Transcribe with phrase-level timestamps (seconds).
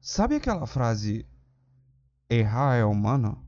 [0.00, 1.26] Sabe aquela frase
[2.28, 3.46] errar é humano?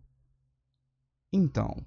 [1.33, 1.85] Então.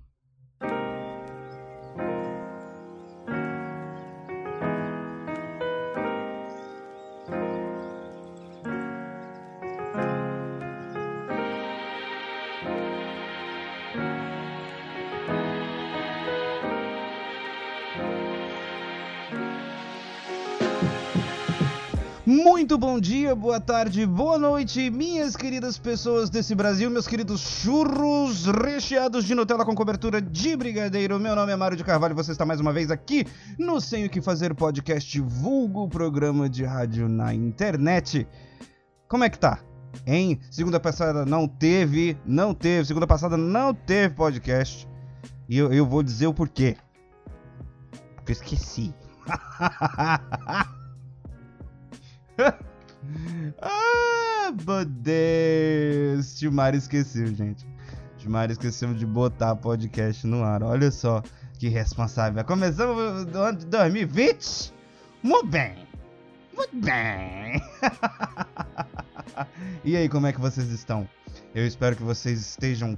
[22.65, 28.47] Muito bom dia, boa tarde, boa noite, minhas queridas pessoas desse Brasil, meus queridos churros
[28.47, 31.19] recheados de Nutella com cobertura de brigadeiro.
[31.19, 33.23] Meu nome é Mário de Carvalho e você está mais uma vez aqui
[33.59, 38.27] no Sem o que Fazer podcast, vulgo programa de rádio na internet.
[39.07, 39.59] Como é que tá?
[40.03, 40.39] Hein?
[40.49, 44.89] Segunda passada não teve, não teve, segunda passada não teve podcast.
[45.47, 46.77] E eu, eu vou dizer o porquê.
[48.15, 48.91] Porque eu esqueci.
[53.61, 56.37] ah, meu Deus!
[56.37, 57.65] Tilmar esqueceu, gente.
[58.17, 60.63] Tilmar esqueceu de botar podcast no ar.
[60.63, 61.21] Olha só
[61.57, 62.43] que responsável.
[62.43, 64.73] Começamos o ano de 2020.
[65.23, 65.87] Muito bem.
[66.55, 67.61] Muito bem.
[69.83, 71.07] e aí, como é que vocês estão?
[71.53, 72.97] Eu espero que vocês estejam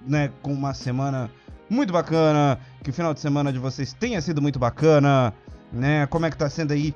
[0.00, 1.30] né, com uma semana
[1.68, 5.34] muito bacana, que o final de semana de vocês tenha sido muito bacana,
[5.72, 6.06] né?
[6.06, 6.94] Como é que tá sendo aí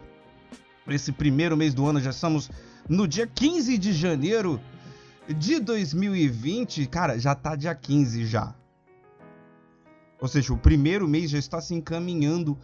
[0.94, 2.00] esse primeiro mês do ano.
[2.00, 2.50] Já estamos
[2.88, 4.60] no dia 15 de janeiro
[5.28, 6.86] de 2020.
[6.86, 8.54] Cara, já tá dia 15 já.
[10.20, 12.58] Ou seja, o primeiro mês já está se encaminhando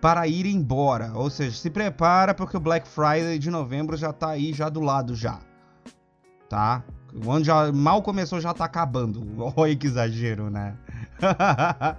[0.00, 1.12] para ir embora.
[1.14, 4.80] Ou seja, se prepara porque o Black Friday de novembro já tá aí já do
[4.80, 5.40] lado já.
[6.48, 6.82] Tá?
[7.14, 9.24] O ano já mal começou, já tá acabando.
[9.56, 10.76] Olha que exagero, né?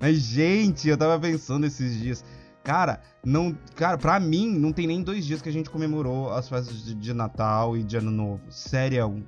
[0.00, 2.24] Mas, gente, eu tava pensando esses dias.
[2.66, 6.48] Cara, não, cara, pra mim, não tem nem dois dias que a gente comemorou as
[6.48, 8.40] festas de, de Natal e de Ano Novo.
[8.50, 9.24] Sério.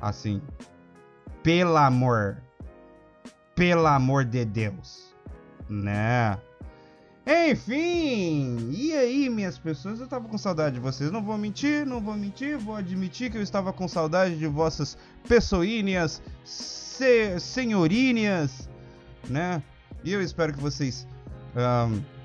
[0.00, 0.42] Assim.
[1.40, 2.42] Pelo amor.
[3.54, 5.14] Pelo amor de Deus.
[5.70, 6.36] Né?
[7.24, 10.00] Enfim, e aí, minhas pessoas?
[10.00, 11.12] Eu tava com saudade de vocês.
[11.12, 14.98] Não vou mentir, não vou mentir, vou admitir que eu estava com saudade de vossas
[15.28, 18.68] pessoinhas, se, senhorinhas,
[19.30, 19.62] né?
[20.02, 21.06] E eu espero que vocês
[21.54, 22.17] um,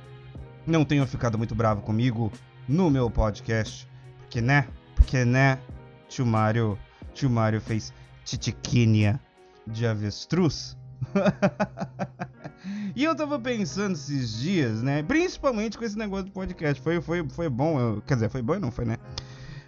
[0.65, 2.31] não tenham ficado muito bravo comigo
[2.67, 3.87] no meu podcast,
[4.19, 5.59] porque né, porque né,
[6.07, 6.77] tio Mário,
[7.13, 7.93] tio Mário fez
[8.23, 9.19] titiquinha
[9.67, 10.77] de avestruz.
[12.95, 17.27] e eu tava pensando esses dias, né, principalmente com esse negócio do podcast, foi, foi,
[17.29, 18.97] foi bom, eu, quer dizer, foi bom não foi, né?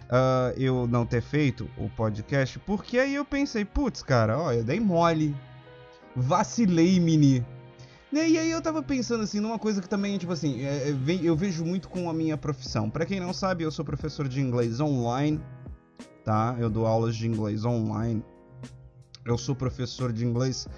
[0.06, 4.62] Uh, eu não ter feito o podcast, porque aí eu pensei, putz, cara, ó, eu
[4.62, 5.34] dei mole,
[6.14, 7.44] vacilei, mini,
[8.12, 10.96] né, e aí eu tava pensando assim, numa coisa que também, tipo assim, é, é
[11.22, 12.88] eu vejo muito com a minha profissão.
[12.88, 15.40] Para quem não sabe, eu sou professor de inglês online,
[16.24, 16.56] tá?
[16.58, 18.22] Eu dou aulas de inglês online.
[19.24, 20.68] Eu sou professor de inglês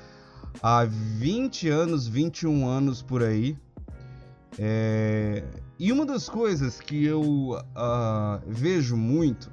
[0.63, 3.57] há 20 anos, 21 anos por aí.
[4.59, 5.45] É...
[5.79, 9.51] E uma das coisas que eu uh, vejo muito,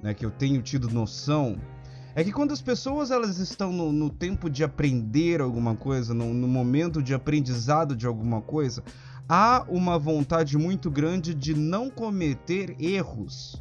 [0.00, 1.60] né, que eu tenho tido noção,
[2.14, 6.32] é que quando as pessoas elas estão no, no tempo de aprender alguma coisa, no,
[6.32, 8.84] no momento de aprendizado de alguma coisa,
[9.28, 13.60] há uma vontade muito grande de não cometer erros.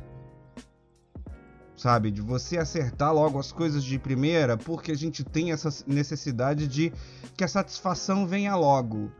[1.75, 2.12] Sabe?
[2.12, 6.94] De você acertar logo as coisas de primeira, porque a gente tem essa necessidade de
[7.35, 9.12] que a satisfação venha logo.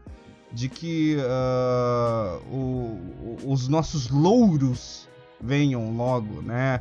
[0.52, 5.10] De que uh, o, os nossos louros
[5.42, 6.80] venham logo, né?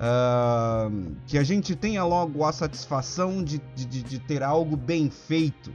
[0.00, 5.70] Uh, que a gente tenha logo a satisfação de, de, de, ter algo bem feito,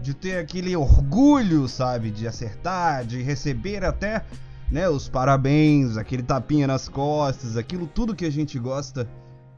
[0.00, 4.24] de ter aquele orgulho, sabe, de acertar, de receber até
[4.70, 9.06] né, os parabéns, aquele tapinha nas costas, aquilo tudo que a gente gosta,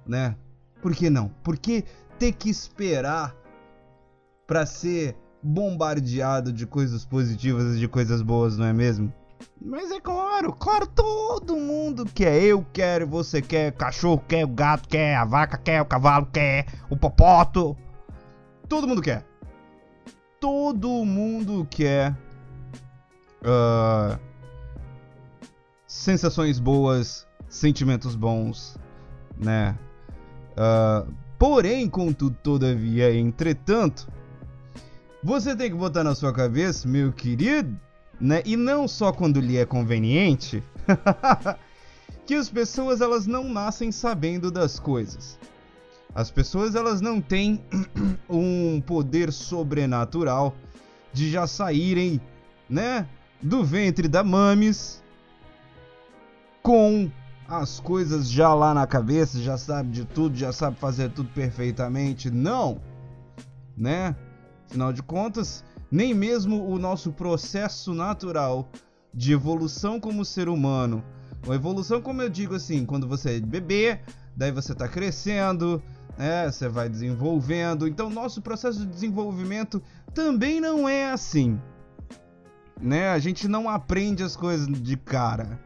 [0.05, 0.35] né?
[0.81, 1.29] Por que não?
[1.45, 1.85] Por que
[2.19, 3.37] ter que esperar
[4.49, 9.13] para ser bombardeado de coisas positivas e de coisas boas, não é mesmo?
[9.61, 12.43] Mas é claro, claro, todo mundo quer.
[12.43, 16.27] Eu quero, você quer, o cachorro quer, o gato quer, a vaca quer, o cavalo
[16.27, 17.77] quer, o popoto.
[18.69, 19.25] Todo mundo quer.
[20.41, 22.17] Todo mundo quer.
[23.43, 24.19] Uh,
[25.87, 28.77] sensações boas, sentimentos bons,
[29.37, 29.79] né?
[30.53, 34.09] Uh, porém, contudo, todavia, entretanto,
[35.23, 37.79] você tem que botar na sua cabeça, meu querido
[38.23, 38.41] né?
[38.47, 40.63] E não só quando lhe é conveniente,
[42.25, 45.37] que as pessoas elas não nascem sabendo das coisas.
[46.15, 47.61] As pessoas elas não têm
[48.31, 50.55] um poder sobrenatural
[51.13, 52.21] de já saírem,
[52.71, 53.09] né,
[53.43, 55.03] do ventre da mames
[56.63, 57.11] com
[57.49, 62.31] as coisas já lá na cabeça, já sabe de tudo, já sabe fazer tudo perfeitamente.
[62.31, 62.81] Não,
[63.77, 64.15] né?
[64.71, 68.73] Afinal de contas, nem mesmo o nosso processo natural
[69.13, 71.05] de evolução como ser humano,
[71.47, 74.01] a evolução, como eu digo assim, quando você é bebê,
[74.35, 75.83] daí você está crescendo,
[76.17, 77.87] é, você vai desenvolvendo.
[77.87, 79.83] Então, nosso processo de desenvolvimento
[80.15, 81.61] também não é assim.
[82.81, 83.11] Né?
[83.11, 85.61] A gente não aprende as coisas de cara.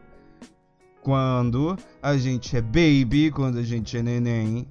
[1.01, 4.67] Quando a gente é baby, quando a gente é neném,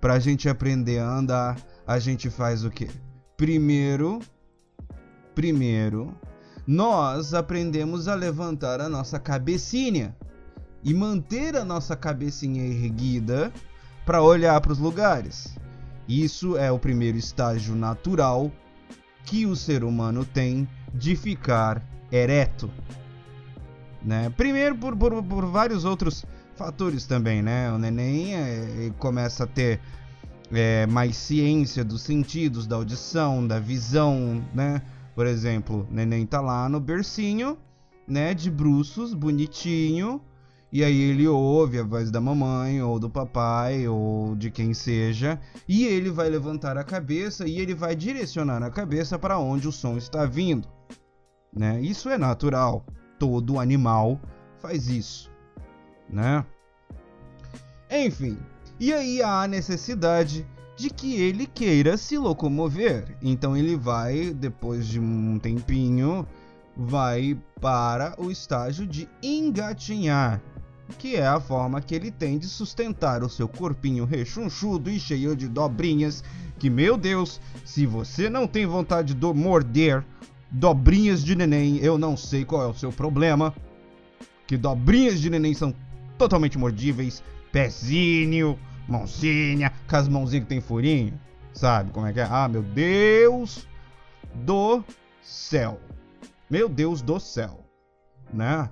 [0.00, 2.88] pra gente aprender a andar, a gente faz o quê?
[3.36, 4.20] Primeiro,
[5.34, 6.14] primeiro,
[6.66, 10.16] nós aprendemos a levantar a nossa cabecinha
[10.82, 13.52] e manter a nossa cabecinha erguida
[14.04, 15.56] para olhar para os lugares.
[16.08, 18.50] Isso é o primeiro estágio natural
[19.24, 22.70] que o ser humano tem de ficar ereto.
[24.04, 24.30] Né?
[24.36, 26.24] Primeiro por, por, por vários outros
[26.56, 27.72] fatores também, né?
[27.72, 29.80] O neném é, começa a ter
[30.52, 34.82] é, mais ciência dos sentidos, da audição, da visão, né?
[35.14, 37.58] Por exemplo, neném tá lá no bercinho,
[38.06, 38.34] né?
[38.34, 40.20] De bruços, bonitinho,
[40.72, 45.38] e aí ele ouve a voz da mamãe, ou do papai, ou de quem seja,
[45.68, 49.72] e ele vai levantar a cabeça e ele vai direcionar a cabeça para onde o
[49.72, 50.66] som está vindo.
[51.54, 51.78] Né?
[51.82, 52.86] Isso é natural.
[53.18, 54.18] Todo animal
[54.56, 55.30] faz isso,
[56.08, 56.44] né?
[57.90, 58.38] Enfim,
[58.80, 60.46] e aí há a necessidade
[60.82, 63.16] de que ele queira se locomover.
[63.22, 66.26] Então ele vai, depois de um tempinho,
[66.76, 70.42] vai para o estágio de engatinhar
[70.98, 75.34] que é a forma que ele tem de sustentar o seu corpinho rechonchudo e cheio
[75.34, 76.22] de dobrinhas,
[76.58, 80.04] que meu Deus, se você não tem vontade de morder
[80.50, 83.54] dobrinhas de neném, eu não sei qual é o seu problema,
[84.46, 85.74] que dobrinhas de neném são
[86.18, 88.58] totalmente mordíveis, pezinho,
[88.88, 91.18] mãozinha, com as mãozinhas que tem furinho,
[91.52, 92.28] sabe como é que é?
[92.28, 93.66] Ah, meu Deus
[94.34, 94.82] do
[95.22, 95.80] céu.
[96.50, 97.64] Meu Deus do céu,
[98.32, 98.68] né?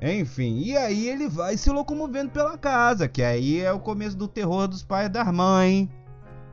[0.00, 4.26] Enfim, e aí ele vai se locomovendo pela casa, que aí é o começo do
[4.26, 5.88] terror dos pais da mãe,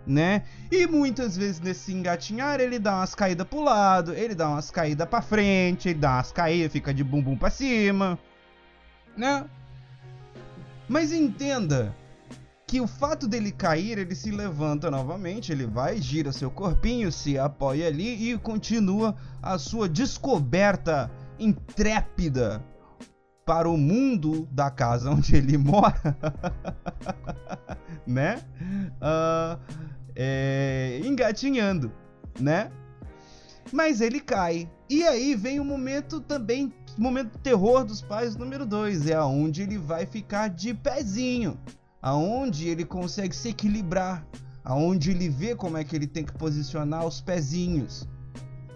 [0.06, 0.44] né?
[0.72, 5.08] E muitas vezes nesse engatinhar ele dá umas caídas pro lado, ele dá umas caídas
[5.08, 8.20] pra frente, ele dá umas caídas, fica de bumbum pra cima,
[9.18, 9.46] né?
[10.88, 11.96] Mas entenda
[12.70, 17.36] que o fato dele cair, ele se levanta novamente, ele vai, gira seu corpinho, se
[17.36, 22.64] apoia ali e continua a sua descoberta intrépida
[23.44, 26.16] para o mundo da casa onde ele mora,
[28.06, 28.40] né?
[29.02, 29.60] Uh,
[30.16, 31.92] é, engatinhando,
[32.40, 32.72] né?
[33.74, 34.70] Mas ele cai.
[34.88, 39.80] E aí vem o momento também, momento terror dos pais número 2, é aonde ele
[39.80, 41.58] vai ficar de pezinho,
[42.02, 44.26] aonde ele consegue se equilibrar,
[44.64, 48.08] aonde ele vê como é que ele tem que posicionar os pezinhos.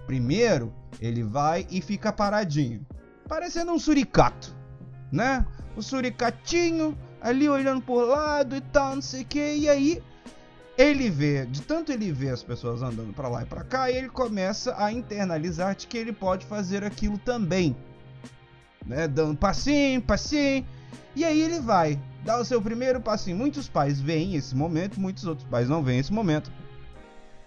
[0.06, 2.86] Primeiro, ele vai e fica paradinho,
[3.28, 4.64] parecendo um suricato
[5.14, 5.46] né?
[5.78, 9.56] O suricatinho ali olhando por lado e tal, não sei o que.
[9.56, 10.02] E aí
[10.76, 14.10] ele vê, de tanto ele vê as pessoas andando para lá e para cá, ele
[14.10, 17.76] começa a internalizar de que ele pode fazer aquilo também.
[18.84, 19.08] Né?
[19.08, 20.66] Dando passinho, passinho.
[21.16, 23.38] E aí ele vai dar o seu primeiro passinho.
[23.38, 26.52] Muitos pais veem esse momento, muitos outros pais não veem esse momento,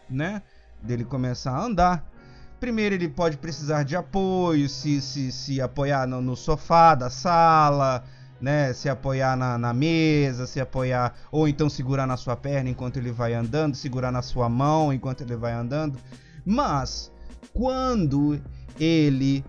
[0.08, 0.42] né?
[0.82, 2.16] Dele começar a andar
[2.58, 8.02] Primeiro, ele pode precisar de apoio, se, se, se apoiar no, no sofá da sala,
[8.40, 8.72] né?
[8.72, 13.12] Se apoiar na, na, mesa, se apoiar, ou então segurar na sua perna enquanto ele
[13.12, 15.98] vai andando, segurar na sua mão enquanto ele vai andando.
[16.46, 17.12] Mas
[17.52, 18.40] quando
[18.80, 19.44] ele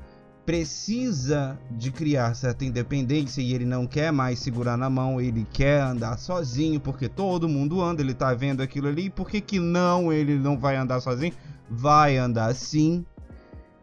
[0.48, 5.82] precisa de criar certa independência e ele não quer mais segurar na mão, ele quer
[5.82, 10.12] andar sozinho, porque todo mundo anda, ele tá vendo aquilo ali, por que, que não
[10.12, 11.34] ele não vai andar sozinho?
[11.70, 13.06] vai andar assim.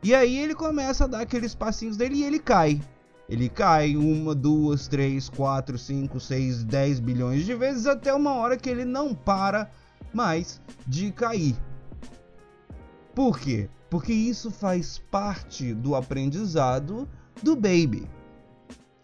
[0.03, 2.81] E aí ele começa a dar aqueles passinhos dele e ele cai.
[3.29, 8.57] Ele cai uma, duas, três, quatro, cinco, seis, dez bilhões de vezes até uma hora
[8.57, 9.71] que ele não para
[10.13, 11.57] mais de cair.
[13.15, 13.69] Por quê?
[13.89, 17.09] Porque isso faz parte do aprendizado
[17.43, 18.09] do baby.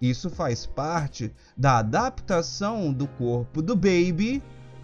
[0.01, 4.43] Isso faz parte da adaptação do corpo do baby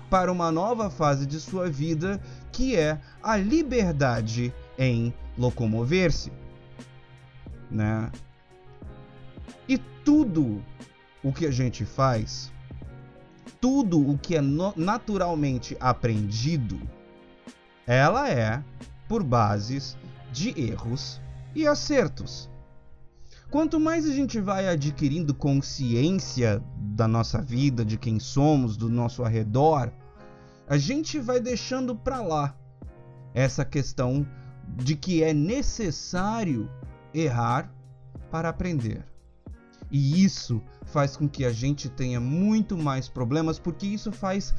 [0.09, 2.21] para uma nova fase de sua vida
[2.53, 6.31] que é a liberdade em locomover-se,
[7.71, 8.13] né?
[9.69, 10.63] E tudo
[11.23, 12.53] o que a gente faz,
[13.61, 16.81] tudo o que é naturalmente aprendido,
[17.87, 18.63] ela é
[19.09, 19.97] por bases
[20.33, 21.21] de erros
[21.55, 22.51] e acertos.
[23.51, 29.23] quanto mais a gente vai adquirindo consciência da nossa vida, de quem somos, do nosso
[29.23, 29.91] arredor,
[30.69, 32.55] a gente vai deixando para lá
[33.33, 34.27] essa questão
[34.77, 36.69] de que é necessário
[37.15, 37.73] errar
[38.31, 39.05] para aprender.
[39.91, 44.55] E isso faz com que a gente tenha muito mais problemas, porque isso faz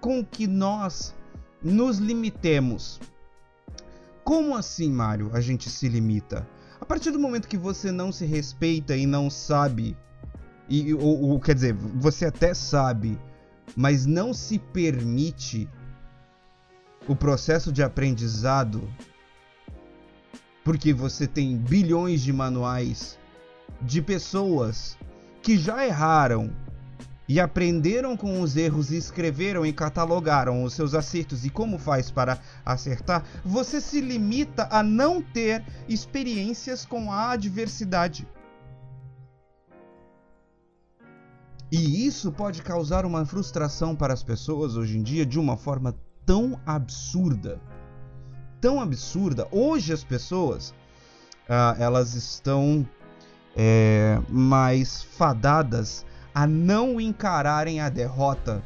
[0.00, 1.14] com que nós
[1.62, 2.98] nos limitemos.
[4.24, 6.46] Como assim, Mário, a gente se limita?
[6.80, 9.96] A partir do momento que você não se respeita e não sabe,
[10.68, 13.18] e, ou, ou quer dizer, você até sabe,
[13.76, 15.68] mas não se permite
[17.06, 18.88] o processo de aprendizado,
[20.64, 23.18] porque você tem bilhões de manuais
[23.80, 24.96] de pessoas
[25.42, 26.54] que já erraram
[27.28, 32.10] e aprenderam com os erros e escreveram e catalogaram os seus acertos e como faz
[32.10, 38.26] para acertar, você se limita a não ter experiências com a adversidade.
[41.70, 45.96] E isso pode causar uma frustração para as pessoas hoje em dia de uma forma
[46.26, 47.58] tão absurda.
[48.60, 49.48] Tão absurda.
[49.50, 50.74] Hoje as pessoas
[51.48, 52.86] ah, elas estão
[53.56, 58.62] é, mais fadadas a não encararem a derrota,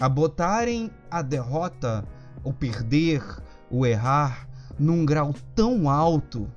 [0.00, 2.06] a botarem a derrota,
[2.42, 3.22] o perder,
[3.70, 4.48] o errar
[4.78, 6.50] num grau tão alto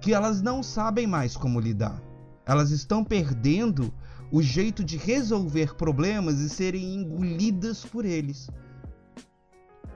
[0.00, 2.02] que elas não sabem mais como lidar.
[2.44, 3.92] Elas estão perdendo
[4.30, 8.48] o jeito de resolver problemas e serem engolidas por eles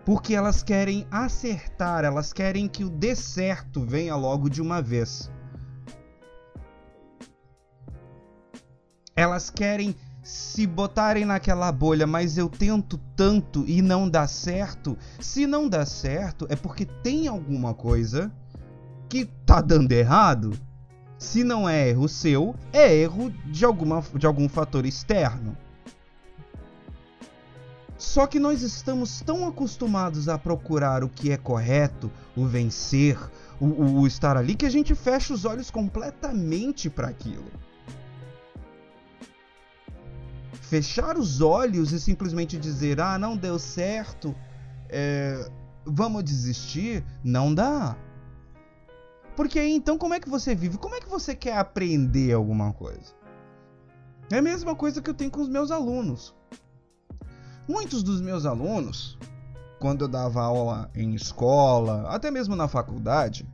[0.04, 5.30] porque elas querem acertar, elas querem que o dê certo venha logo de uma vez.
[9.16, 14.96] Elas querem se botarem naquela bolha, mas eu tento tanto e não dá certo.
[15.20, 18.32] Se não dá certo, é porque tem alguma coisa
[19.08, 20.58] que tá dando errado.
[21.18, 25.56] Se não é erro seu, é erro de, alguma, de algum fator externo.
[27.96, 33.18] Só que nós estamos tão acostumados a procurar o que é correto, o vencer,
[33.60, 37.44] o, o, o estar ali, que a gente fecha os olhos completamente para aquilo.
[40.74, 44.34] Fechar os olhos e simplesmente dizer: ah, não deu certo,
[44.88, 45.48] é,
[45.86, 47.96] vamos desistir, não dá.
[49.36, 50.76] Porque aí então como é que você vive?
[50.76, 53.14] Como é que você quer aprender alguma coisa?
[54.32, 56.34] É a mesma coisa que eu tenho com os meus alunos.
[57.68, 59.16] Muitos dos meus alunos,
[59.78, 63.46] quando eu dava aula em escola, até mesmo na faculdade,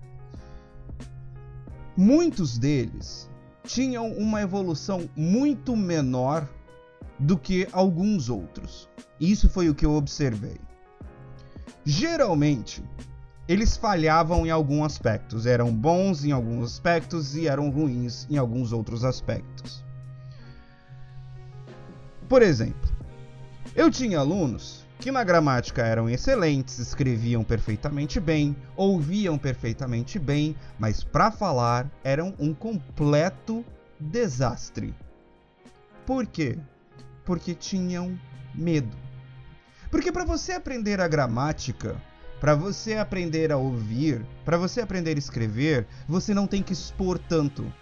[1.94, 3.28] muitos deles
[3.62, 6.48] tinham uma evolução muito menor
[7.20, 8.88] do que alguns outros.
[9.20, 10.58] Isso foi o que eu observei.
[11.84, 12.82] Geralmente,
[13.46, 18.72] eles falhavam em alguns aspectos, eram bons em alguns aspectos e eram ruins em alguns
[18.72, 19.84] outros aspectos.
[22.28, 22.90] Por exemplo,
[23.74, 31.02] eu tinha alunos que na gramática eram excelentes, escreviam perfeitamente bem, ouviam perfeitamente bem, mas
[31.02, 33.64] para falar eram um completo
[33.98, 34.94] desastre.
[36.06, 36.58] Por quê?
[37.30, 38.18] Porque tinham
[38.52, 38.96] medo.
[39.88, 41.94] Porque para você aprender a gramática,
[42.40, 47.20] para você aprender a ouvir, para você aprender a escrever, você não tem que expor
[47.20, 47.72] tanto.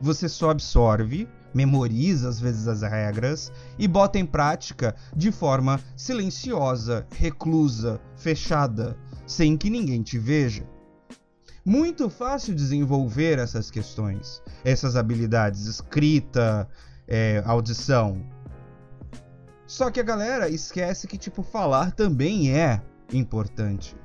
[0.00, 7.06] Você só absorve memoriza às vezes as regras e bota em prática de forma silenciosa,
[7.12, 10.68] reclusa, fechada, sem que ninguém te veja.
[11.64, 16.68] Muito fácil desenvolver essas questões, essas habilidades, escrita,
[17.06, 18.24] é, audição.
[19.66, 22.80] Só que a galera esquece que, tipo, falar também é
[23.12, 23.96] importante.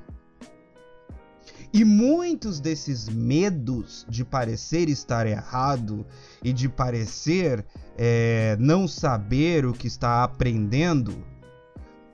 [1.72, 6.06] E muitos desses medos de parecer estar errado
[6.42, 7.64] e de parecer
[7.96, 11.32] é, não saber o que está aprendendo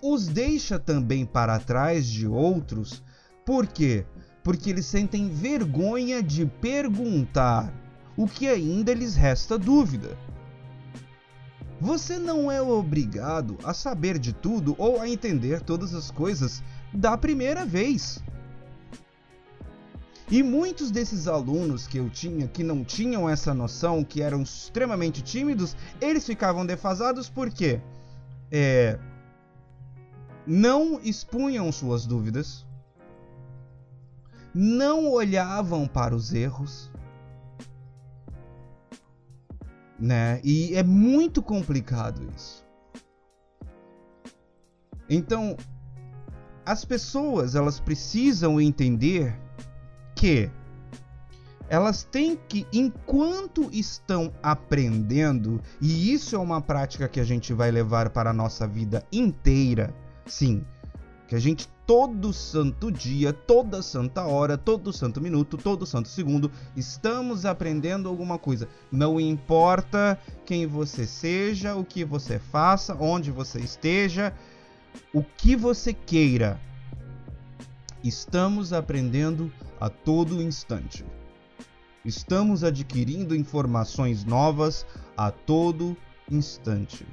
[0.02, 3.02] os deixa também para trás de outros.
[3.44, 4.04] Por quê?
[4.42, 7.72] Porque eles sentem vergonha de perguntar
[8.16, 10.16] o que ainda lhes resta dúvida.
[11.80, 17.16] Você não é obrigado a saber de tudo ou a entender todas as coisas da
[17.16, 18.22] primeira vez.
[20.30, 25.22] E muitos desses alunos que eu tinha que não tinham essa noção, que eram extremamente
[25.22, 27.80] tímidos, eles ficavam defasados porque
[28.50, 28.98] é,
[30.46, 32.66] não expunham suas dúvidas,
[34.52, 36.90] não olhavam para os erros,
[39.98, 40.40] né?
[40.44, 42.66] E é muito complicado isso.
[45.08, 45.56] Então,
[46.64, 49.34] as pessoas elas precisam entender
[50.14, 50.50] que
[51.68, 57.70] elas têm que, enquanto estão aprendendo, e isso é uma prática que a gente vai
[57.70, 59.94] levar para a nossa vida inteira,
[60.26, 60.64] sim,
[61.26, 66.52] que a gente todo santo dia, toda santa hora, todo santo minuto, todo santo segundo,
[66.76, 68.68] estamos aprendendo alguma coisa.
[68.92, 74.34] Não importa quem você seja, o que você faça, onde você esteja,
[75.14, 76.60] o que você queira.
[78.04, 81.06] Estamos aprendendo a todo instante.
[82.04, 84.84] Estamos adquirindo informações novas
[85.16, 85.96] a todo
[86.30, 87.06] instante.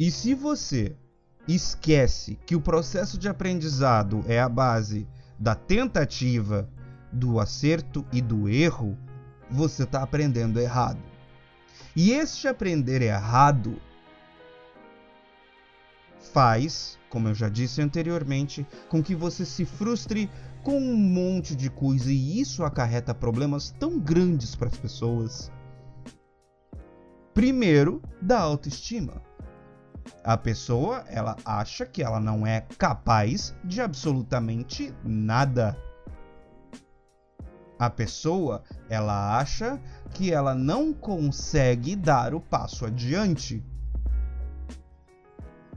[0.00, 0.96] E se você
[1.48, 6.68] esquece que o processo de aprendizado é a base da tentativa,
[7.10, 8.96] do acerto e do erro,
[9.50, 11.00] você está aprendendo errado.
[11.96, 13.80] E este aprender errado
[16.32, 20.30] faz, como eu já disse anteriormente, com que você se frustre
[20.62, 25.50] com um monte de coisa e isso acarreta problemas tão grandes para as pessoas.
[27.32, 29.22] Primeiro, da autoestima.
[30.24, 35.76] A pessoa, ela acha que ela não é capaz de absolutamente nada.
[37.78, 39.80] A pessoa, ela acha
[40.12, 43.64] que ela não consegue dar o passo adiante.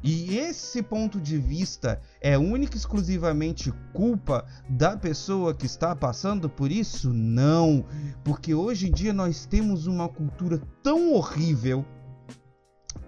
[0.04, 6.50] E esse ponto de vista é única e exclusivamente culpa da pessoa que está passando
[6.50, 7.14] por isso?
[7.14, 7.86] Não,
[8.24, 11.86] porque hoje em dia nós temos uma cultura tão horrível,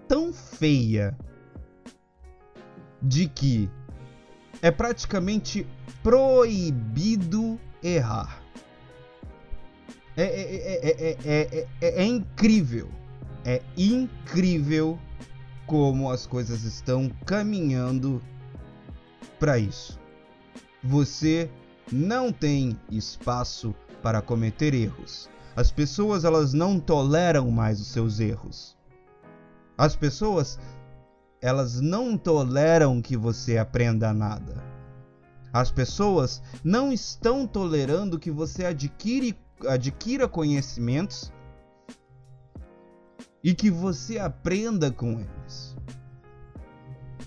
[0.08, 1.16] tão feia,
[3.02, 3.70] de que
[4.62, 5.66] é praticamente
[6.02, 8.42] proibido errar.
[10.16, 12.88] É, é, é, é, incrível,
[13.44, 14.98] é incrível
[15.66, 18.22] como as coisas estão caminhando
[19.40, 19.98] para isso.
[20.82, 21.50] Você
[21.90, 25.28] não tem espaço para cometer erros.
[25.56, 28.76] As pessoas elas não toleram mais os seus erros.
[29.76, 30.58] As pessoas
[31.44, 34.64] elas não toleram que você aprenda nada.
[35.52, 41.30] As pessoas não estão tolerando que você adquire, adquira conhecimentos
[43.42, 45.76] e que você aprenda com eles.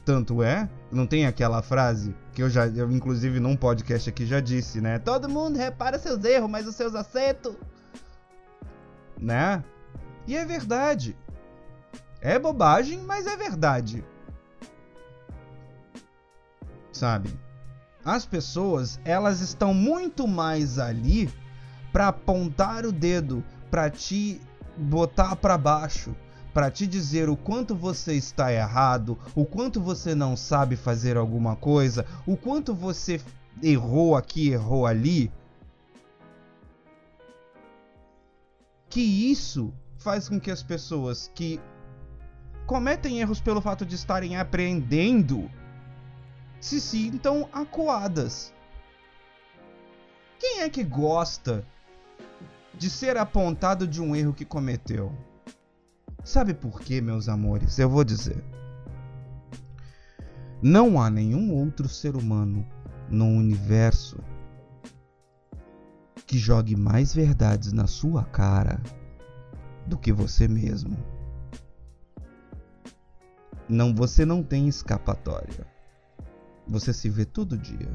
[0.03, 4.39] Tanto é, não tem aquela frase que eu já, eu inclusive num podcast aqui já
[4.39, 4.97] disse, né?
[4.97, 7.55] Todo mundo repara seus erros, mas os seus acertos,
[9.15, 9.63] né?
[10.25, 11.15] E é verdade.
[12.27, 14.03] É bobagem, mas é verdade.
[16.91, 17.29] Sabe?
[18.03, 21.33] As pessoas, elas estão muito mais ali
[21.89, 24.41] para apontar o dedo, para te
[24.75, 26.13] botar para baixo,
[26.53, 31.55] para te dizer o quanto você está errado, o quanto você não sabe fazer alguma
[31.55, 33.21] coisa, o quanto você
[33.63, 35.31] errou aqui, errou ali.
[38.89, 38.99] Que
[39.31, 41.57] isso faz com que as pessoas que
[42.67, 45.49] cometem erros pelo fato de estarem aprendendo
[46.60, 48.53] se sintam acuadas.
[50.38, 51.65] Quem é que gosta
[52.73, 55.15] de ser apontado de um erro que cometeu?
[56.25, 57.80] Sabe por quê, meus amores?
[57.80, 58.43] Eu vou dizer.
[60.62, 62.67] Não há nenhum outro ser humano
[63.10, 64.19] no universo
[66.25, 68.82] que jogue mais verdades na sua cara
[69.86, 71.16] do que você mesmo
[73.69, 75.65] não você não tem escapatória.
[76.67, 77.91] Você se vê todo dia.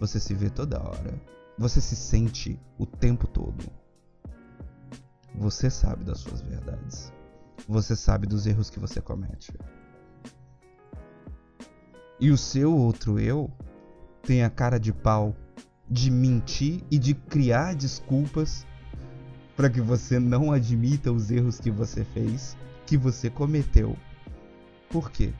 [0.00, 1.20] Você se vê toda hora.
[1.58, 3.64] Você se sente o tempo todo.
[5.34, 7.12] Você sabe das suas verdades.
[7.68, 9.52] Você sabe dos erros que você comete.
[12.20, 13.50] E o seu outro eu
[14.22, 15.34] tem a cara de pau
[15.90, 18.66] de mentir e de criar desculpas
[19.56, 23.96] para que você não admita os erros que você fez, que você cometeu
[24.90, 25.32] por quê?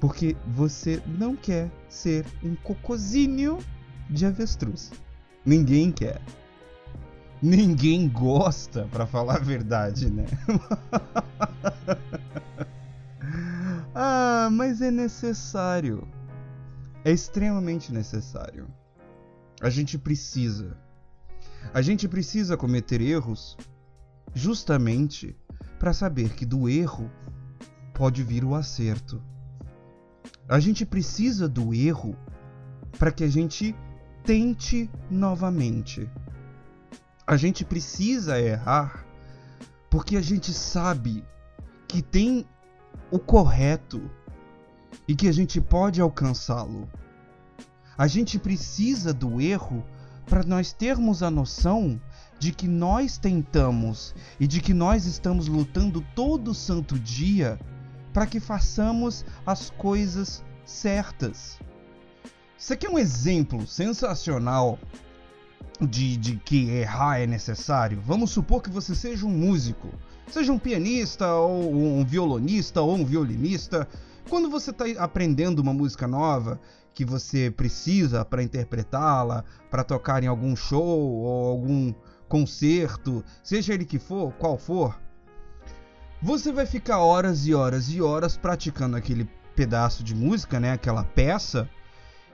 [0.00, 3.58] Porque você não quer ser um cocozinho
[4.10, 4.90] de avestruz.
[5.44, 6.20] Ninguém quer.
[7.40, 10.26] Ninguém gosta, para falar a verdade, né?
[13.94, 16.06] ah, mas é necessário.
[17.04, 18.68] É extremamente necessário.
[19.60, 20.76] A gente precisa.
[21.74, 23.56] A gente precisa cometer erros
[24.34, 25.36] justamente
[25.78, 27.10] para saber que do erro
[27.92, 29.22] pode vir o acerto.
[30.48, 32.16] A gente precisa do erro
[32.98, 33.74] para que a gente
[34.24, 36.08] tente novamente.
[37.26, 39.06] A gente precisa errar
[39.90, 41.24] porque a gente sabe
[41.86, 42.46] que tem
[43.10, 44.10] o correto
[45.06, 46.88] e que a gente pode alcançá-lo.
[47.96, 49.84] A gente precisa do erro
[50.26, 52.00] para nós termos a noção
[52.38, 57.58] de que nós tentamos e de que nós estamos lutando todo santo dia
[58.12, 61.58] para que façamos as coisas certas.
[62.58, 64.78] Isso aqui é um exemplo sensacional
[65.80, 68.00] de, de que errar é necessário.
[68.04, 69.88] Vamos supor que você seja um músico,
[70.30, 73.88] seja um pianista, ou um violonista, ou um violinista.
[74.28, 76.60] Quando você está aprendendo uma música nova,
[76.94, 81.92] que você precisa para interpretá-la, para tocar em algum show ou algum
[82.28, 85.00] concerto, seja ele que for, qual for,
[86.22, 91.02] você vai ficar horas e horas e horas praticando aquele pedaço de música, né, aquela
[91.02, 91.68] peça,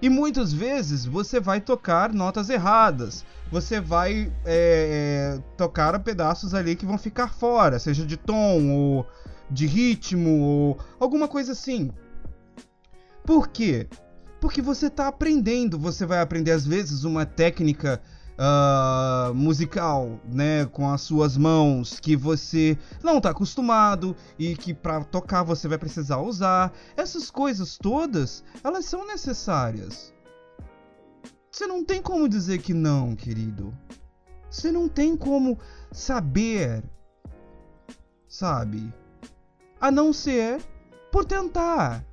[0.01, 6.77] e muitas vezes você vai tocar notas erradas, você vai é, é, tocar pedaços ali
[6.77, 9.07] que vão ficar fora, seja de tom ou
[9.51, 11.91] de ritmo ou alguma coisa assim.
[13.25, 13.89] Por quê?
[14.41, 18.01] Porque você está aprendendo, você vai aprender às vezes uma técnica
[18.39, 25.05] uh, musical, né, com as suas mãos que você não está acostumado e que para
[25.05, 26.73] tocar você vai precisar usar.
[26.97, 30.15] Essas coisas todas, elas são necessárias.
[31.51, 33.77] Você não tem como dizer que não, querido.
[34.49, 35.59] Você não tem como
[35.91, 36.83] saber,
[38.29, 38.93] sabe?
[39.81, 40.63] A não ser
[41.11, 42.08] por tentar.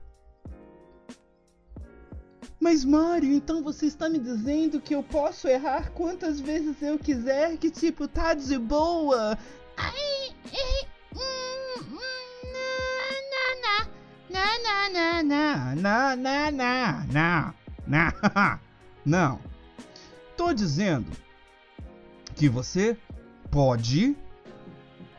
[2.65, 7.57] Mas Mario, então você está me dizendo que eu posso errar quantas vezes eu quiser?
[7.57, 9.37] Que tipo, tá de boa?
[9.77, 10.35] Ai,
[14.33, 15.75] na na na na.
[15.75, 17.53] Na na na na
[17.85, 18.59] na.
[19.05, 19.39] Não.
[20.35, 21.11] Tô dizendo
[22.35, 22.97] que você
[23.51, 24.17] pode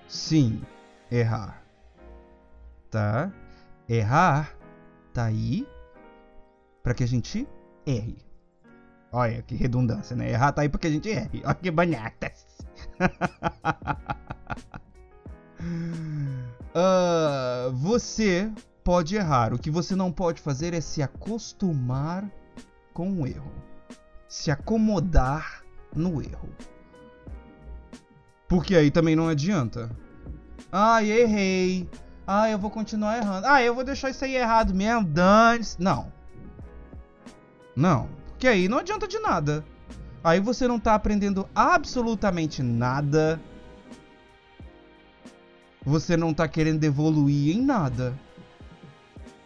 [0.08, 0.60] sim
[1.12, 1.62] errar.
[2.90, 3.30] Tá?
[3.88, 4.52] Errar
[5.14, 5.64] tá aí
[6.86, 7.48] para que a gente
[7.84, 8.16] erre.
[9.10, 10.30] Olha que redundância, né?
[10.30, 11.42] Errar tá aí para que a gente erre.
[11.44, 12.46] Olha que banhatas.
[16.70, 18.48] uh, você
[18.84, 19.52] pode errar.
[19.52, 22.30] O que você não pode fazer é se acostumar
[22.94, 23.50] com o erro.
[24.28, 26.48] Se acomodar no erro.
[28.46, 29.90] Porque aí também não adianta.
[30.70, 31.90] Ah, errei.
[32.24, 33.44] Ah, eu vou continuar errando.
[33.48, 35.02] Ah, eu vou deixar isso aí errado mesmo.
[35.02, 35.64] Dane.
[35.64, 35.80] -se.
[35.80, 36.14] Não.
[37.76, 38.08] Não,
[38.38, 39.62] que aí não adianta de nada.
[40.24, 43.38] Aí você não tá aprendendo absolutamente nada.
[45.84, 48.12] Você não tá querendo evoluir em nada.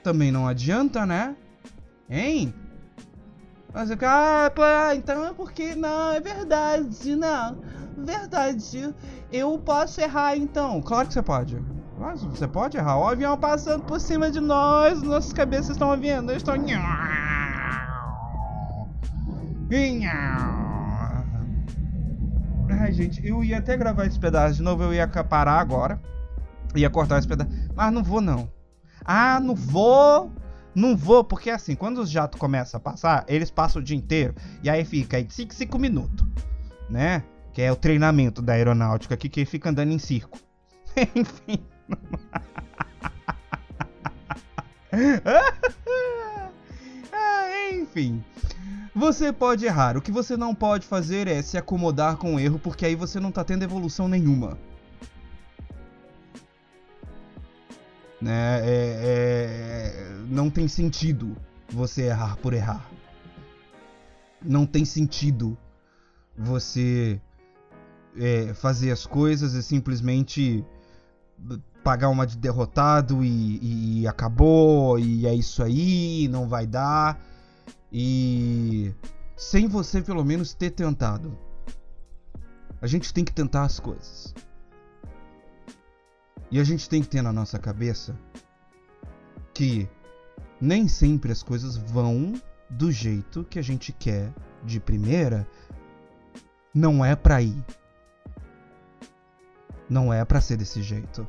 [0.03, 1.37] Também não adianta, né?
[2.09, 2.55] Hein?
[3.75, 4.63] Mas ah, pô,
[4.97, 7.59] então é porque não, é verdade, não.
[7.97, 8.95] Verdade.
[9.33, 10.81] Eu posso errar então.
[10.81, 11.59] Claro que você pode.
[11.97, 12.99] Claro, você pode errar.
[12.99, 16.33] O avião passando por cima de nós, nossas cabeças estão ouvindo.
[16.33, 16.55] Eu estou.
[22.69, 26.01] Ai, gente, eu ia até gravar esse pedaço de novo, eu ia parar agora.
[26.75, 27.51] Ia cortar esse pedaço.
[27.75, 28.51] Mas não vou, não.
[29.05, 30.33] Ah, não vou.
[30.75, 34.35] Não vou, porque assim, quando os jatos começam a passar, eles passam o dia inteiro.
[34.63, 36.27] E aí fica aí 5, 5 minutos.
[36.89, 37.23] Né?
[37.53, 40.39] Que é o treinamento da aeronáutica aqui, que fica andando em circo.
[41.15, 41.65] Enfim.
[47.13, 48.25] ah, enfim.
[48.95, 49.97] Você pode errar.
[49.97, 53.21] O que você não pode fazer é se acomodar com o erro, porque aí você
[53.21, 54.59] não tá tendo evolução nenhuma.
[58.21, 58.61] Né?
[58.63, 61.37] É, é, não tem sentido
[61.69, 62.91] você errar por errar.
[64.43, 65.57] Não tem sentido
[66.37, 67.21] você
[68.17, 70.65] é, fazer as coisas e simplesmente
[71.85, 77.19] pagar uma de derrotado e, e acabou, e é isso aí, não vai dar
[77.93, 78.95] e
[79.37, 81.37] sem você pelo menos ter tentado.
[82.81, 84.35] A gente tem que tentar as coisas.
[86.51, 88.19] E a gente tem que ter na nossa cabeça
[89.55, 89.89] que
[90.61, 92.35] nem sempre as coisas vão
[92.69, 94.33] do jeito que a gente quer
[94.65, 95.47] de primeira.
[96.75, 97.65] Não é para ir.
[99.89, 101.27] Não é para ser desse jeito.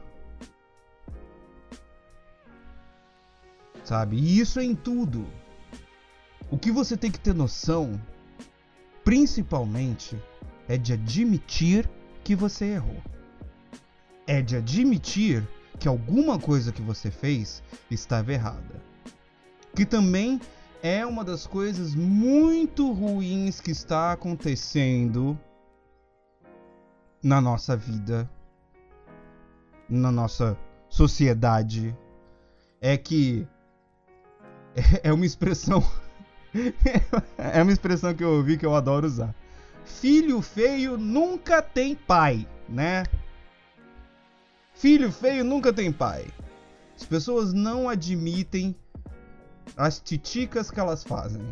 [3.84, 4.18] Sabe?
[4.18, 5.28] E isso é em tudo.
[6.52, 8.00] O que você tem que ter noção,
[9.06, 10.22] principalmente,
[10.68, 11.90] é de admitir
[12.26, 13.02] que você errou.
[14.28, 15.48] É de admitir
[15.80, 18.84] que alguma coisa que você fez estava errada.
[19.74, 20.42] Que também
[20.84, 25.40] é uma das coisas muito ruins que está acontecendo
[27.24, 28.30] na nossa vida,
[29.88, 30.58] na nossa
[30.90, 31.96] sociedade,
[32.82, 33.48] é que
[35.02, 35.82] é, uma expressão.
[37.38, 39.34] é uma expressão que eu ouvi que eu adoro usar.
[39.86, 43.04] Filho feio nunca tem pai, né?
[44.74, 46.26] Filho feio nunca tem pai.
[46.96, 48.76] As pessoas não admitem
[49.78, 51.44] as titicas que elas fazem,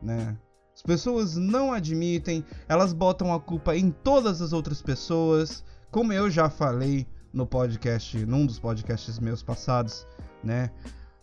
[0.00, 0.36] né?
[0.74, 6.30] As pessoas não admitem, elas botam a culpa em todas as outras pessoas, como eu
[6.30, 10.06] já falei no podcast, num dos podcasts meus passados,
[10.42, 10.70] né?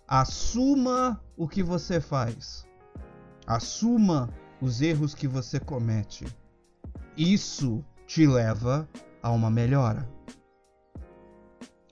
[0.08, 2.67] Assuma o que você faz.
[3.48, 4.30] Assuma
[4.60, 6.26] os erros que você comete.
[7.16, 8.86] Isso te leva
[9.24, 10.06] a uma melhora.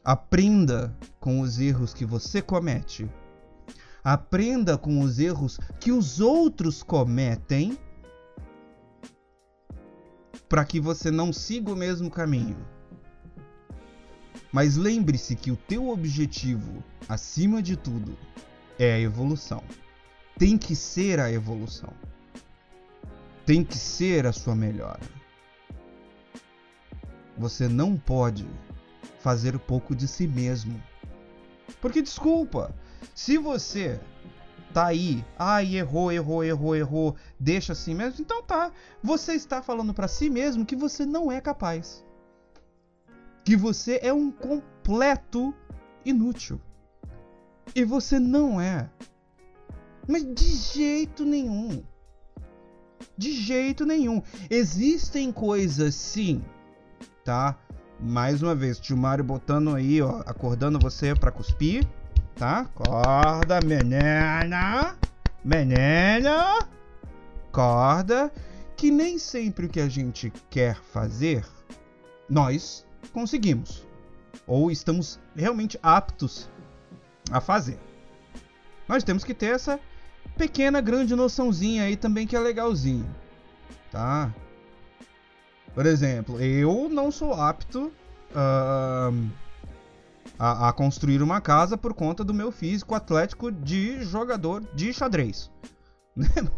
[0.03, 3.09] Aprenda com os erros que você comete.
[4.03, 7.79] Aprenda com os erros que os outros cometem
[10.49, 12.57] para que você não siga o mesmo caminho.
[14.51, 18.17] Mas lembre-se que o teu objetivo, acima de tudo,
[18.77, 19.63] é a evolução.
[20.37, 21.93] Tem que ser a evolução.
[23.45, 24.99] Tem que ser a sua melhora.
[27.37, 28.47] Você não pode
[29.19, 30.81] fazer pouco de si mesmo.
[31.79, 32.73] Porque desculpa,
[33.13, 33.99] se você
[34.73, 38.71] tá aí, ai, errou, errou, errou, errou, deixa assim mesmo, então tá.
[39.01, 42.03] Você está falando para si mesmo que você não é capaz.
[43.43, 45.53] Que você é um completo
[46.03, 46.59] inútil.
[47.73, 48.89] E você não é.
[50.07, 51.83] Mas de jeito nenhum.
[53.17, 54.21] De jeito nenhum.
[54.49, 56.43] Existem coisas sim,
[57.23, 57.57] tá?
[57.99, 61.87] Mais uma vez, tio Mário botando aí, ó, acordando você para cuspir,
[62.35, 62.61] tá?
[62.61, 64.97] Acorda, menina!
[65.43, 66.67] Menina!
[67.47, 68.31] Acorda!
[68.75, 71.45] Que nem sempre o que a gente quer fazer,
[72.29, 73.87] nós conseguimos.
[74.45, 76.49] Ou estamos realmente aptos
[77.31, 77.79] a fazer.
[78.87, 79.79] Nós temos que ter essa
[80.35, 83.07] pequena, grande noçãozinha aí também que é legalzinho.
[83.91, 84.33] Tá?
[85.73, 87.91] Por exemplo, eu não sou apto
[88.31, 89.29] uh,
[90.39, 95.51] a, a, construir uma casa por conta do meu físico atlético de jogador de xadrez.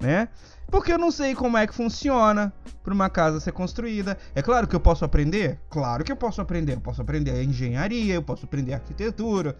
[0.00, 0.28] né?
[0.70, 2.52] Porque eu não sei como é que funciona
[2.82, 4.16] para uma casa ser construída.
[4.34, 5.58] É claro que eu posso aprender?
[5.68, 6.74] Claro que eu posso aprender.
[6.74, 9.56] Eu posso aprender engenharia, eu posso aprender arquitetura.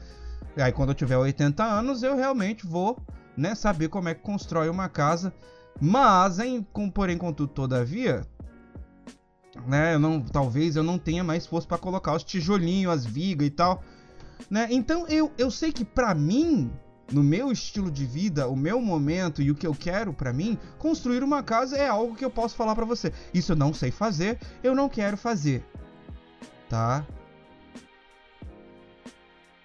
[0.56, 2.96] E aí quando eu tiver 80 anos, eu realmente vou
[3.36, 5.32] né, saber como é que constrói uma casa.
[5.80, 8.22] Mas, em, com, porém, contudo, todavia,
[9.66, 13.46] né, eu não, talvez eu não tenha mais força para colocar os tijolinhos, as vigas
[13.46, 13.82] e tal.
[14.50, 14.68] Né?
[14.70, 16.70] Então, eu, eu sei que para mim,
[17.10, 20.58] no meu estilo de vida, o meu momento e o que eu quero para mim,
[20.78, 23.12] construir uma casa é algo que eu posso falar para você.
[23.34, 25.64] Isso eu não sei fazer, eu não quero fazer.
[26.68, 27.04] Tá?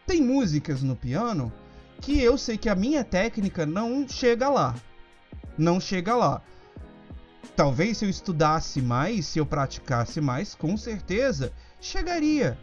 [0.07, 1.51] Tem músicas no piano
[2.01, 4.75] que eu sei que a minha técnica não chega lá.
[5.57, 6.41] Não chega lá.
[7.55, 12.57] Talvez se eu estudasse mais, se eu praticasse mais, com certeza chegaria.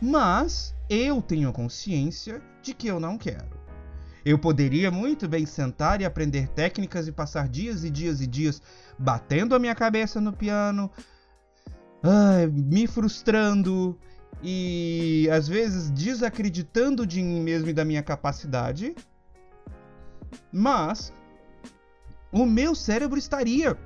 [0.00, 3.57] Mas eu tenho consciência de que eu não quero.
[4.24, 8.60] Eu poderia muito bem sentar e aprender técnicas e passar dias e dias e dias
[8.98, 10.90] batendo a minha cabeça no piano,
[12.02, 13.98] ai, me frustrando,
[14.42, 18.94] e às vezes desacreditando de mim mesmo e da minha capacidade,
[20.52, 21.12] mas
[22.30, 23.76] o meu cérebro estaria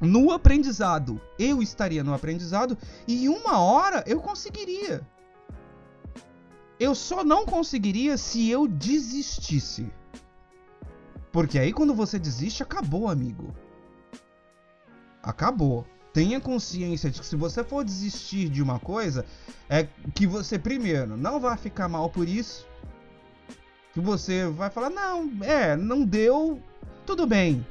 [0.00, 1.20] no aprendizado.
[1.38, 5.06] Eu estaria no aprendizado e em uma hora eu conseguiria.
[6.78, 9.90] Eu só não conseguiria se eu desistisse.
[11.30, 13.54] Porque aí quando você desiste, acabou, amigo.
[15.22, 19.26] Acabou tenha consciência de que se você for desistir de uma coisa,
[19.68, 22.66] é que você primeiro não vai ficar mal por isso.
[23.92, 26.62] Que você vai falar: "Não, é, não deu,
[27.04, 27.66] tudo bem.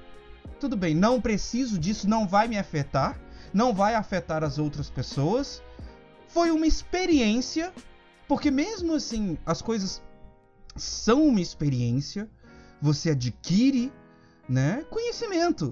[0.59, 3.17] Tudo bem, não preciso disso, não vai me afetar,
[3.53, 5.61] não vai afetar as outras pessoas.
[6.27, 7.73] Foi uma experiência,
[8.33, 10.01] porque mesmo assim, as coisas
[10.75, 12.27] são uma experiência,
[12.81, 13.93] você adquire,
[14.49, 15.71] né, conhecimento.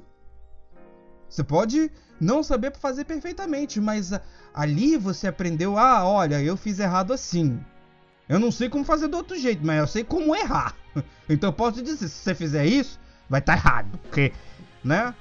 [1.28, 4.12] Você pode não saber fazer perfeitamente, mas
[4.54, 7.60] ali você aprendeu, ah, olha, eu fiz errado assim.
[8.30, 10.78] Eu não sei como fazer do outro jeito, mas eu sei como errar.
[11.28, 14.32] Então eu posso dizer, se você fizer isso, vai estar tá errado, porque,
[14.84, 15.16] né?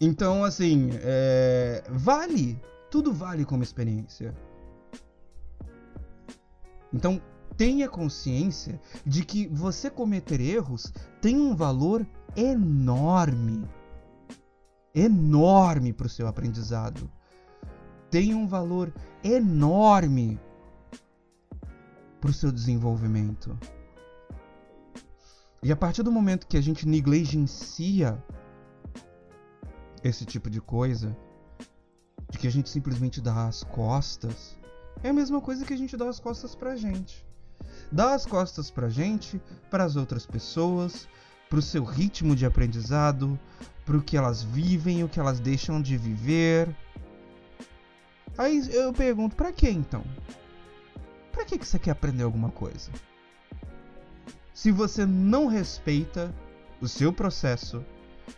[0.00, 1.82] Então, assim, é...
[1.88, 2.56] vale,
[2.88, 4.32] tudo vale como experiência.
[6.92, 7.20] Então,
[7.56, 13.66] tenha consciência de que você cometer erros tem um valor enorme
[14.96, 17.10] enorme para o seu aprendizado.
[18.10, 20.40] Tem um valor enorme
[22.18, 23.58] para o seu desenvolvimento.
[25.62, 28.22] E a partir do momento que a gente negligencia
[30.02, 31.14] esse tipo de coisa,
[32.30, 34.56] de que a gente simplesmente dá as costas,
[35.02, 37.26] é a mesma coisa que a gente dá as costas pra gente.
[37.90, 41.08] Dá as costas pra gente, para as outras pessoas,
[41.48, 43.38] pro seu ritmo de aprendizado,
[43.84, 46.74] pro que elas vivem, o que elas deixam de viver.
[48.36, 50.04] Aí eu pergunto, para que então?
[51.32, 52.90] Para que que você quer aprender alguma coisa?
[54.52, 56.34] Se você não respeita
[56.80, 57.84] o seu processo,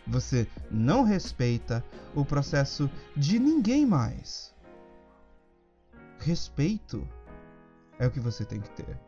[0.05, 4.53] você não respeita o processo de ninguém mais.
[6.19, 7.07] Respeito
[7.97, 8.99] é o que você tem que ter.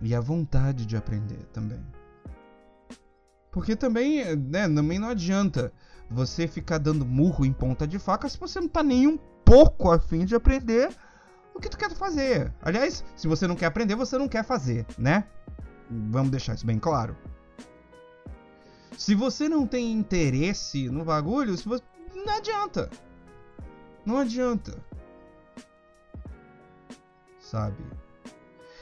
[0.00, 1.84] E a vontade de aprender também.
[3.50, 5.72] Porque também, né, também não adianta
[6.10, 9.90] você ficar dando murro em ponta de faca se você não tá nem um pouco
[9.90, 10.94] afim de aprender
[11.54, 12.52] o que tu quer fazer.
[12.62, 15.24] Aliás, se você não quer aprender, você não quer fazer, né?
[15.90, 17.16] Vamos deixar isso bem claro.
[18.96, 21.82] Se você não tem interesse no bagulho, você...
[22.14, 22.90] não adianta.
[24.04, 24.76] Não adianta.
[27.40, 27.76] Sabe?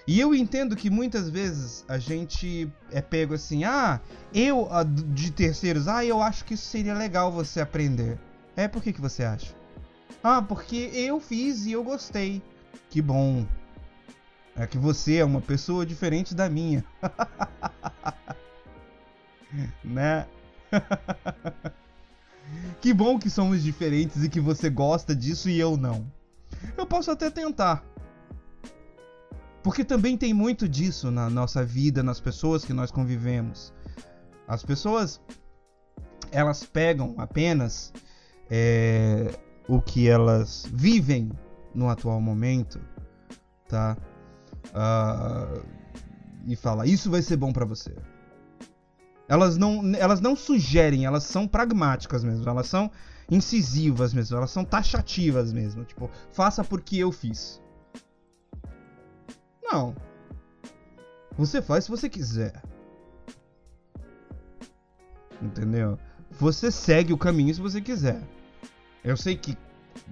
[0.07, 4.01] E eu entendo que muitas vezes a gente é pego assim, ah,
[4.35, 4.69] eu,
[5.15, 8.19] de terceiros, ah, eu acho que isso seria legal você aprender.
[8.57, 9.55] É, por que, que você acha?
[10.23, 12.43] Ah, porque eu fiz e eu gostei.
[12.89, 13.47] Que bom.
[14.57, 16.85] É que você é uma pessoa diferente da minha.
[19.85, 20.27] né?
[22.81, 26.11] que bom que somos diferentes e que você gosta disso e eu não.
[26.77, 27.85] Eu posso até tentar.
[29.63, 33.73] Porque também tem muito disso na nossa vida, nas pessoas que nós convivemos.
[34.49, 35.21] As pessoas,
[36.33, 37.93] elas pegam apenas
[38.51, 41.31] é, o que elas vivem
[41.75, 42.81] no atual momento,
[43.69, 43.97] tá?
[44.69, 45.63] Uh,
[46.47, 47.95] e fala, isso vai ser bom para você.
[49.31, 52.91] Elas não, elas não sugerem, elas são pragmáticas mesmo, elas são
[53.31, 57.63] incisivas mesmo, elas são taxativas mesmo, tipo, faça porque eu fiz.
[59.63, 59.95] Não.
[61.39, 62.61] Você faz se você quiser.
[65.41, 65.97] Entendeu?
[66.33, 68.21] Você segue o caminho se você quiser.
[69.05, 69.57] Eu sei que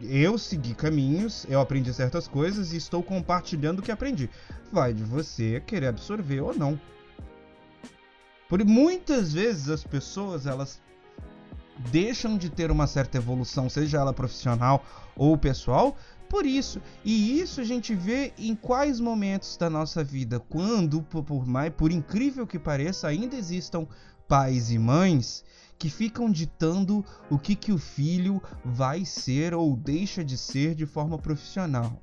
[0.01, 4.31] eu segui caminhos, eu aprendi certas coisas e estou compartilhando o que aprendi.
[4.71, 6.79] Vai de você querer absorver ou não.
[8.49, 10.81] Por muitas vezes as pessoas elas
[11.91, 14.85] deixam de ter uma certa evolução, seja ela profissional
[15.15, 15.97] ou pessoal,
[16.29, 16.81] por isso.
[17.05, 21.93] E isso a gente vê em quais momentos da nossa vida, quando por, mais por
[21.93, 23.87] incrível que pareça, ainda existam
[24.27, 25.45] pais e mães
[25.79, 30.85] que ficam ditando o que, que o filho vai ser ou deixa de ser de
[30.85, 32.03] forma profissional.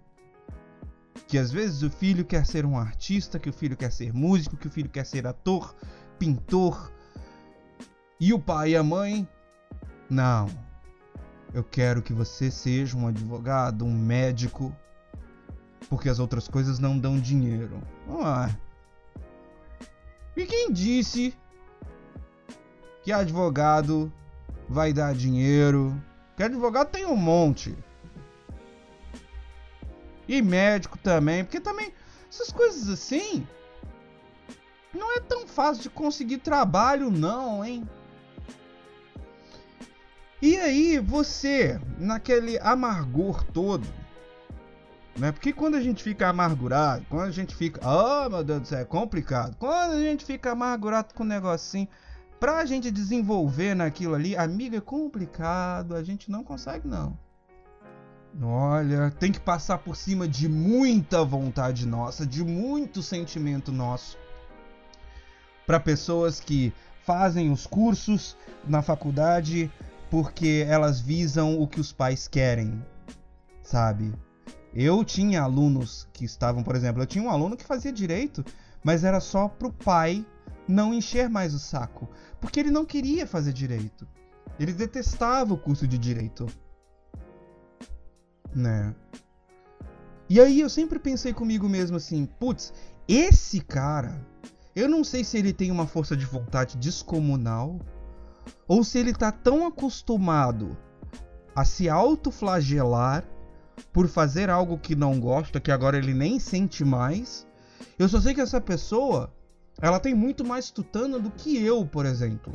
[1.27, 4.55] Que às vezes o filho quer ser um artista, que o filho quer ser músico,
[4.55, 5.75] que o filho quer ser ator,
[6.17, 6.91] pintor.
[8.19, 9.27] E o pai e a mãe,
[10.09, 10.47] não.
[11.53, 14.75] Eu quero que você seja um advogado, um médico,
[15.89, 17.81] porque as outras coisas não dão dinheiro.
[18.09, 18.49] Ah.
[20.35, 21.33] E quem disse
[23.03, 24.11] que advogado
[24.67, 25.95] vai dar dinheiro.
[26.35, 27.77] Que advogado tem um monte.
[30.27, 31.93] E médico também, porque também
[32.29, 33.47] essas coisas assim
[34.95, 37.87] não é tão fácil de conseguir trabalho não, hein?
[40.41, 43.87] E aí você, naquele amargor todo,
[45.17, 45.31] né?
[45.31, 48.79] Porque quando a gente fica amargurado, quando a gente fica, oh meu Deus do céu,
[48.79, 49.55] é complicado.
[49.57, 51.87] Quando a gente fica amargurado com um negocinho,
[52.39, 57.17] Pra gente desenvolver naquilo ali, amiga, é complicado, a gente não consegue não.
[58.41, 64.17] Olha, tem que passar por cima de muita vontade nossa, de muito sentimento nosso.
[65.65, 66.73] Para pessoas que
[67.05, 68.35] fazem os cursos
[68.67, 69.71] na faculdade
[70.09, 72.83] porque elas visam o que os pais querem,
[73.61, 74.13] sabe?
[74.73, 78.43] Eu tinha alunos que estavam, por exemplo, eu tinha um aluno que fazia direito,
[78.83, 80.25] mas era só pro pai
[80.67, 82.09] não encher mais o saco,
[82.39, 84.07] porque ele não queria fazer direito.
[84.59, 86.45] Ele detestava o curso de direito.
[88.53, 88.93] Né?
[90.29, 92.73] E aí eu sempre pensei comigo mesmo assim, putz,
[93.07, 94.25] esse cara,
[94.75, 97.79] eu não sei se ele tem uma força de vontade descomunal
[98.67, 100.77] ou se ele tá tão acostumado
[101.55, 103.23] a se autoflagelar
[103.93, 107.47] por fazer algo que não gosta, que agora ele nem sente mais.
[107.97, 109.33] Eu só sei que essa pessoa
[109.81, 112.53] ela tem muito mais tutano do que eu, por exemplo.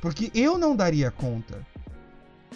[0.00, 1.66] Porque eu não daria conta.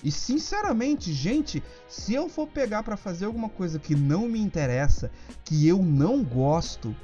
[0.05, 5.11] E sinceramente, gente, se eu for pegar para fazer alguma coisa que não me interessa,
[5.45, 6.95] que eu não gosto,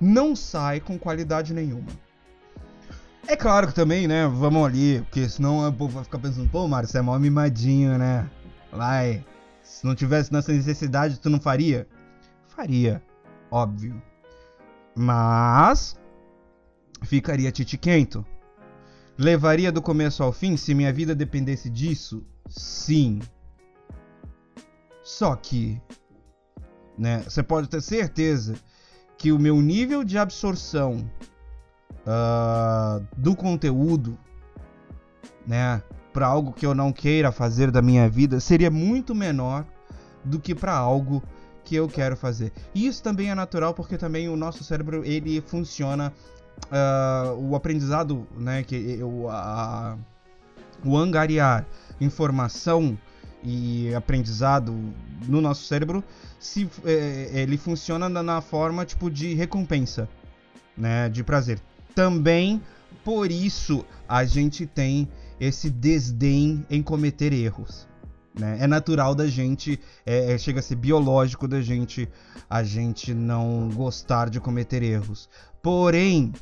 [0.00, 1.88] não sai com qualidade nenhuma.
[3.26, 4.26] É claro que também, né?
[4.26, 7.98] Vamos ali, porque senão o povo vai ficar pensando, pô, Mário, você é mó mimadinho,
[7.98, 8.28] né?
[8.72, 9.24] Vai.
[9.62, 11.86] Se não tivesse nessa necessidade, tu não faria?
[12.48, 13.02] Faria,
[13.50, 14.02] óbvio.
[14.96, 15.94] Mas
[17.02, 18.24] ficaria titiquento.
[19.18, 22.24] Levaria do começo ao fim se minha vida dependesse disso?
[22.48, 23.20] Sim.
[25.02, 25.80] Só que,
[26.96, 28.54] né, você pode ter certeza
[29.18, 31.04] que o meu nível de absorção
[32.06, 34.16] uh, do conteúdo,
[35.44, 39.66] né, para algo que eu não queira fazer da minha vida seria muito menor
[40.24, 41.22] do que para algo
[41.64, 42.52] que eu quero fazer.
[42.74, 46.12] E isso também é natural porque também o nosso cérebro ele funciona
[46.66, 49.00] uh, o aprendizado, né, que
[49.30, 49.96] a,
[50.84, 51.66] o angariar
[52.00, 52.96] informação
[53.42, 54.74] e aprendizado
[55.26, 56.02] no nosso cérebro
[56.38, 60.08] se é, ele funciona na forma tipo de recompensa,
[60.76, 61.60] né, de prazer.
[61.94, 62.62] Também
[63.04, 65.08] por isso a gente tem
[65.40, 67.88] esse desdém em cometer erros.
[68.38, 68.58] Né?
[68.60, 72.08] É natural da gente, é, é, chega a ser biológico da gente,
[72.48, 75.28] a gente não gostar de cometer erros.
[75.62, 76.32] Porém,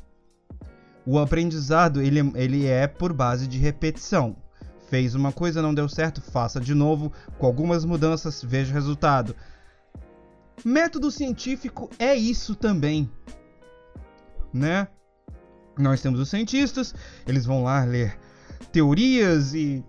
[1.06, 4.36] o aprendizado ele, ele é por base de repetição.
[4.88, 9.34] Fez uma coisa, não deu certo, faça de novo, com algumas mudanças, veja o resultado.
[10.64, 13.10] Método científico é isso também,
[14.52, 14.88] né?
[15.78, 16.94] Nós temos os cientistas,
[17.26, 18.18] eles vão lá ler
[18.72, 19.84] teorias e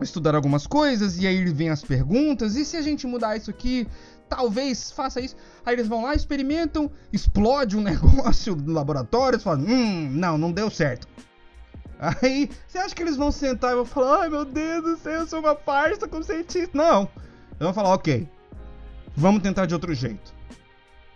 [0.00, 3.86] estudar algumas coisas, e aí vem as perguntas, e se a gente mudar isso aqui,
[4.28, 5.36] talvez faça isso.
[5.64, 10.52] Aí eles vão lá, experimentam, explode um negócio no laboratório, e falam, hum, não, não
[10.52, 11.08] deu certo.
[11.98, 15.20] Aí, você acha que eles vão sentar e vão falar, ai meu Deus do céu,
[15.20, 16.70] eu sou uma farsa com cientista?
[16.72, 17.02] Não.
[17.02, 18.26] Eles vão falar, ok,
[19.20, 20.34] vamos tentar de outro jeito.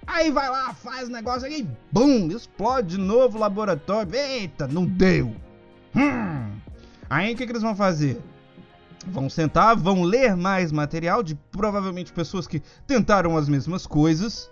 [0.06, 4.14] Aí vai lá, faz o negócio aí, bum, explode de novo o laboratório.
[4.14, 5.34] Eita, não deu.
[5.96, 6.52] Hum.
[7.08, 8.20] Aí o que, que eles vão fazer?
[9.06, 14.50] Vão sentar, vão ler mais material de provavelmente pessoas que tentaram as mesmas coisas.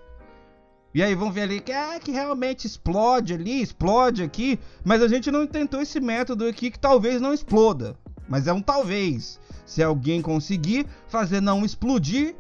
[0.95, 4.59] E aí vão ver ali que, é, que realmente explode ali, explode aqui.
[4.85, 7.97] Mas a gente não tentou esse método aqui que talvez não exploda.
[8.29, 9.39] Mas é um talvez.
[9.67, 12.35] Se alguém conseguir fazer não explodir,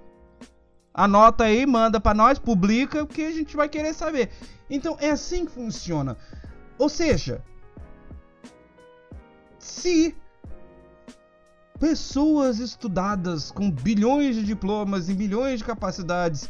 [0.94, 4.30] anota aí, manda para nós, publica, que a gente vai querer saber.
[4.68, 6.16] Então é assim que funciona.
[6.78, 7.42] Ou seja,
[9.58, 10.14] se
[11.78, 16.48] pessoas estudadas com bilhões de diplomas e milhões de capacidades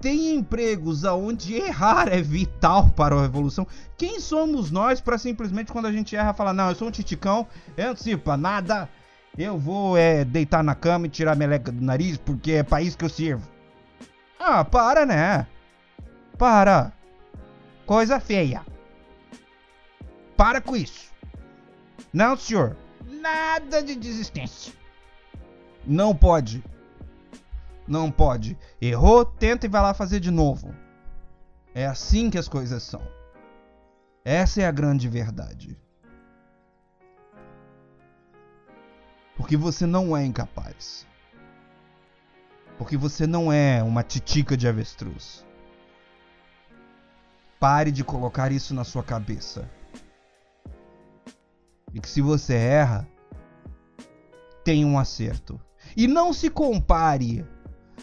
[0.00, 3.66] têm empregos aonde errar é vital para a evolução,
[3.96, 7.46] quem somos nós para simplesmente quando a gente erra falar, não, eu sou um titicão,
[7.76, 8.88] eu não sirvo pra nada,
[9.38, 12.82] eu vou é, deitar na cama e tirar a meleca do nariz porque é para
[12.82, 13.51] isso que eu sirvo.
[14.44, 15.46] Ah, para, né?
[16.36, 16.92] Para.
[17.86, 18.66] Coisa feia.
[20.36, 21.12] Para com isso.
[22.12, 22.76] Não, senhor.
[23.06, 24.72] Nada de desistência.
[25.86, 26.64] Não pode.
[27.86, 28.58] Não pode.
[28.80, 30.74] Errou, tenta e vai lá fazer de novo.
[31.72, 33.00] É assim que as coisas são.
[34.24, 35.80] Essa é a grande verdade.
[39.36, 41.06] Porque você não é incapaz.
[42.82, 45.46] Porque você não é uma titica de avestruz.
[47.60, 49.70] Pare de colocar isso na sua cabeça.
[51.94, 53.06] E que se você erra,
[54.64, 55.60] tem um acerto.
[55.96, 57.46] E não se compare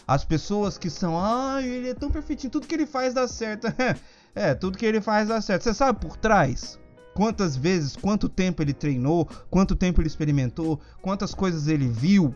[0.08, 3.66] às pessoas que são, ah, ele é tão perfeitinho, tudo que ele faz dá certo.
[4.34, 5.64] é, tudo que ele faz dá certo.
[5.64, 6.80] Você sabe por trás?
[7.12, 12.34] Quantas vezes, quanto tempo ele treinou, quanto tempo ele experimentou, quantas coisas ele viu.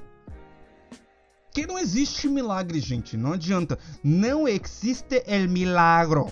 [1.54, 3.16] Que não existe milagre, gente.
[3.16, 3.78] Não adianta.
[4.02, 6.26] Não existe el milagro.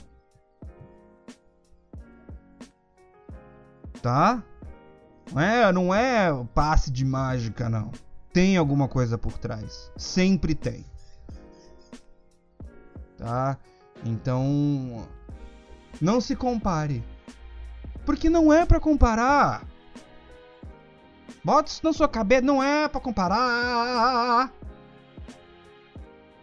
[4.02, 4.42] Tá?
[5.32, 7.92] Não é, não é passe de mágica, não.
[8.32, 9.92] Tem alguma coisa por trás.
[9.96, 10.84] Sempre tem.
[13.16, 13.56] Tá?
[14.04, 15.06] Então,
[16.00, 17.04] não se compare.
[18.04, 19.64] Porque não é para comparar.
[21.44, 24.52] Bota isso na sua cabeça, não é para comparar.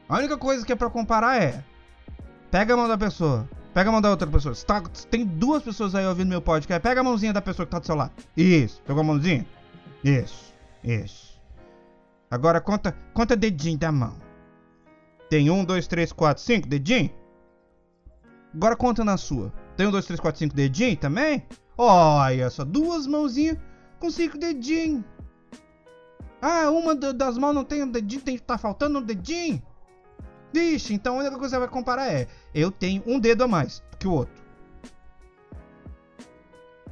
[0.09, 1.63] A única coisa que é para comparar é
[2.51, 4.55] pega a mão da pessoa, Pega a mão da outra pessoa.
[4.55, 6.81] Tá, tem duas pessoas aí ouvindo meu podcast.
[6.81, 8.11] Pega a mãozinha da pessoa que tá do seu lado.
[8.35, 8.81] Isso.
[8.85, 9.45] Pegou a mãozinha?
[10.03, 10.53] Isso.
[10.83, 11.39] Isso.
[12.31, 14.17] Agora conta, conta dedinho da mão.
[15.29, 17.11] Tem um, dois, três, quatro, cinco dedinho?
[18.53, 19.53] Agora conta na sua.
[19.77, 21.45] Tem um, dois, três, quatro, cinco dedinho também?
[21.77, 23.57] Olha só, duas mãozinhas
[23.99, 25.03] com cinco dedinhos.
[26.41, 29.61] Ah, uma das mãos não tem um dedinho, tem, tá faltando um dedinho.
[30.51, 33.47] Vixe, então a única coisa que você vai comparar é: eu tenho um dedo a
[33.47, 34.41] mais que o outro.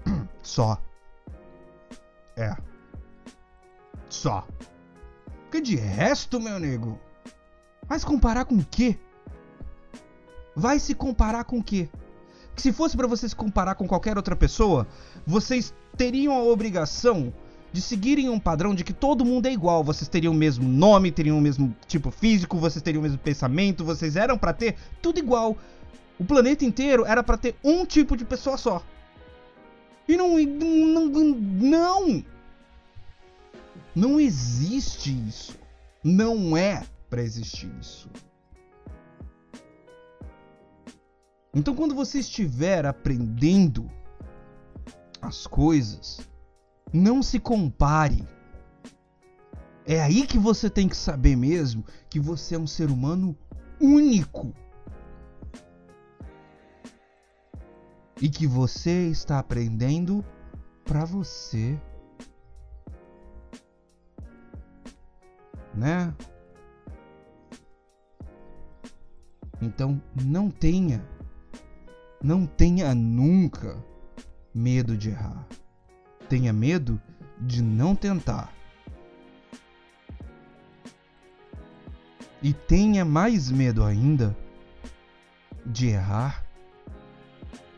[0.43, 0.81] Só.
[2.35, 2.55] É.
[4.09, 4.47] Só.
[5.43, 6.99] Porque de resto, meu nego.
[7.97, 8.97] Se comparar com o quê?
[10.55, 11.89] Vai se comparar com o quê?
[12.55, 14.87] Que se fosse para você se comparar com qualquer outra pessoa,
[15.25, 17.33] vocês teriam a obrigação
[17.71, 19.83] de seguirem um padrão de que todo mundo é igual.
[19.83, 23.83] Vocês teriam o mesmo nome, teriam o mesmo tipo físico, vocês teriam o mesmo pensamento,
[23.83, 25.57] vocês eram para ter tudo igual.
[26.19, 28.81] O planeta inteiro era para ter um tipo de pessoa só.
[30.07, 32.23] E não não não
[33.93, 35.57] não existe isso.
[36.03, 38.09] Não é para existir isso.
[41.53, 43.89] Então, quando você estiver aprendendo
[45.19, 46.19] as coisas,
[46.93, 48.27] não se compare.
[49.85, 53.37] É aí que você tem que saber mesmo que você é um ser humano
[53.79, 54.53] único.
[58.21, 60.25] E que você está aprendendo
[60.83, 61.79] para você.
[65.73, 66.13] Né?
[69.61, 71.07] Então não tenha,
[72.21, 73.83] não tenha nunca
[74.53, 75.47] medo de errar.
[76.29, 77.01] Tenha medo
[77.39, 78.53] de não tentar.
[82.41, 84.35] E tenha mais medo ainda
[85.65, 86.43] de errar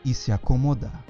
[0.04, 1.04] e se acomodar.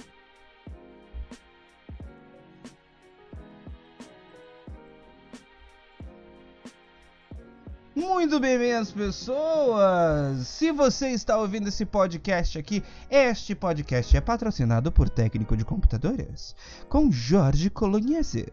[8.01, 10.48] Muito bem, minhas pessoas!
[10.48, 16.57] Se você está ouvindo esse podcast aqui, este podcast é patrocinado por Técnico de Computadores,
[16.88, 18.46] com Jorge Colognese.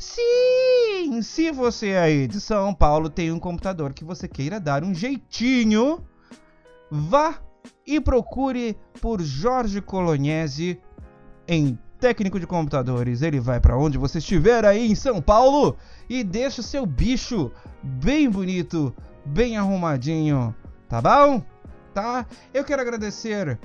[0.00, 1.22] Sim!
[1.22, 6.04] Se você aí de São Paulo tem um computador que você queira dar um jeitinho,
[6.90, 7.40] vá
[7.86, 10.80] e procure por Jorge Colognese
[11.46, 13.22] em técnico de computadores.
[13.22, 15.76] Ele vai para onde você estiver aí em São Paulo
[16.08, 17.50] e deixa o seu bicho
[17.82, 18.94] bem bonito,
[19.24, 20.54] bem arrumadinho,
[20.88, 21.42] tá bom?
[21.92, 22.26] Tá?
[22.54, 23.58] Eu quero agradecer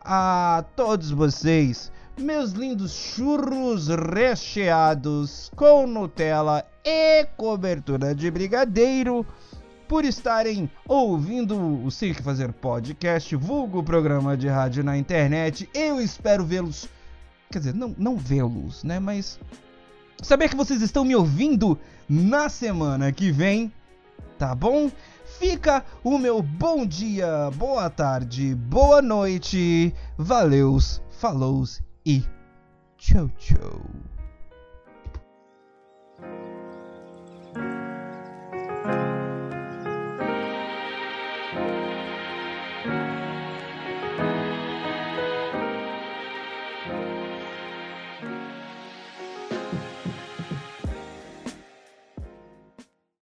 [0.00, 9.26] a todos vocês, meus lindos churros recheados com Nutella e cobertura de brigadeiro,
[9.88, 15.68] por estarem ouvindo o Sem Que Fazer Podcast, vulgo programa de rádio na internet.
[15.72, 16.88] Eu espero vê-los,
[17.50, 18.98] quer dizer, não, não vê-los, né?
[18.98, 19.38] Mas
[20.22, 21.78] saber que vocês estão me ouvindo
[22.08, 23.72] na semana que vem,
[24.38, 24.90] tá bom?
[25.38, 32.24] Fica o meu bom dia, boa tarde, boa noite, valeus, falous e
[32.96, 34.15] tchau tchau.